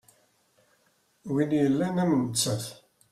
Win 1.33 1.51
yellan 1.59 1.95
am 2.03 2.11
nettat. 2.23 2.65